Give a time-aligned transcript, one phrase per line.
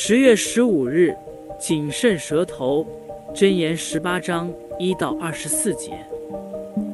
[0.00, 1.12] 十月十五日，
[1.58, 2.86] 谨慎舌头，
[3.34, 5.90] 箴言十八章一到二十四节。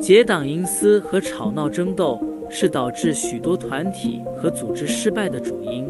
[0.00, 5.86] 结党营私和吵闹争斗是导致许多团体和组织失败的主因。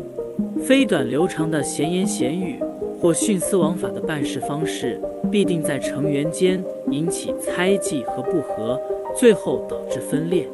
[0.67, 2.59] 非短流长的闲言闲语
[3.01, 5.01] 或徇私枉法的办事方式，
[5.31, 8.79] 必定在成员间引起猜忌和不和，
[9.17, 10.49] 最后导致分裂。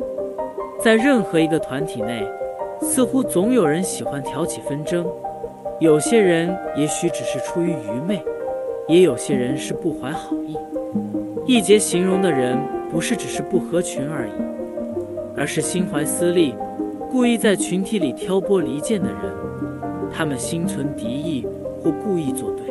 [0.78, 2.22] 在任何一个团体内，
[2.82, 5.06] 似乎总有人喜欢挑起纷争。
[5.80, 8.22] 有些人也许只是出于愚昧，
[8.86, 10.54] 也有些人是不怀好意。
[11.46, 12.58] 一节形容的人
[12.90, 14.32] 不是只是不合群而已，
[15.34, 16.54] 而是心怀私利，
[17.10, 19.16] 故意在群体里挑拨离间的人。
[20.12, 21.46] 他们心存敌意
[21.82, 22.66] 或故意作对。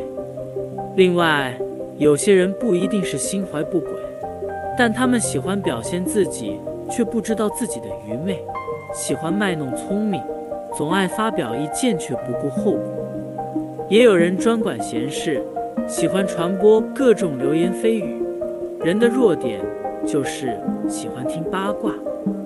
[0.94, 1.58] 另外，
[1.98, 3.90] 有些人不一定是心怀不轨，
[4.78, 8.40] 但他们喜欢表现自己，却不知道自己的愚昧，
[8.94, 10.22] 喜欢卖弄聪明。
[10.76, 12.99] 总爱发表意见却不顾后果，
[13.90, 15.42] 也有人专管闲事，
[15.88, 18.22] 喜欢传播各种流言蜚语。
[18.84, 19.60] 人的弱点
[20.06, 20.56] 就是
[20.88, 21.92] 喜欢听八卦，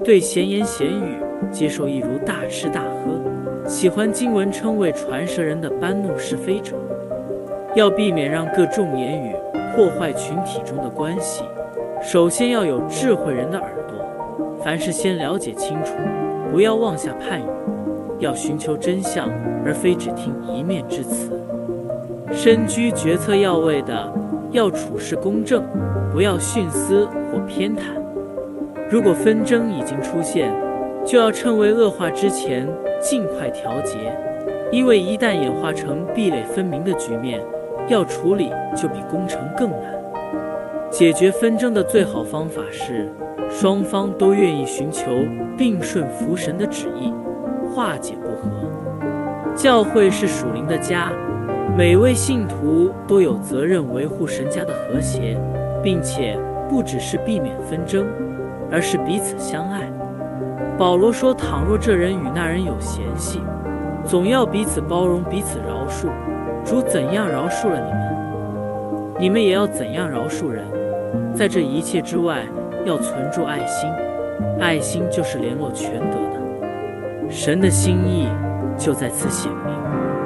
[0.03, 1.19] 对闲言闲语
[1.53, 6.77] 接受一如大吃大喝，喜欢经文称为传舌人的搬弄是非者。
[7.75, 9.37] 要避免让各种言语
[9.77, 11.45] 破坏群体中的关系，
[12.03, 15.93] 首先要有智慧人的耳朵，凡事先了解清楚，
[16.51, 17.45] 不要妄下判语。
[18.25, 19.29] 要寻求真相，
[19.67, 21.39] 而非只听一面之词。
[22.33, 24.11] 身居决策要位的，
[24.51, 25.63] 要处事公正，
[26.11, 27.81] 不要徇私或偏袒。
[28.89, 30.51] 如果纷争已经出现，
[31.05, 32.67] 就要趁未恶化之前
[32.99, 33.99] 尽快调节，
[34.73, 37.43] 因为一旦演化成壁垒分明的局面，
[37.89, 39.95] 要处理就比攻城更难。
[40.91, 43.13] 解决纷争的最好方法是，
[43.51, 45.11] 双方都愿意寻求
[45.59, 47.13] 并顺服神的旨意。
[47.75, 48.49] 化解不和，
[49.57, 51.11] 教会是属灵的家，
[51.77, 55.37] 每位信徒都有责任维护神家的和谐，
[55.83, 58.07] 并且不只是避免纷争，
[58.71, 59.91] 而是彼此相爱。
[60.79, 63.41] 保罗说：“倘若这人与那人有嫌隙，
[64.05, 66.07] 总要彼此包容，彼此饶恕。
[66.65, 70.65] 主怎样饶恕了你们，你们也要怎样饶恕人。
[71.35, 72.45] 在这一切之外，
[72.85, 73.91] 要存住爱心，
[74.61, 76.44] 爱心就是联络全德的。”
[77.29, 78.29] 神的心意
[78.79, 80.24] 就在此显明。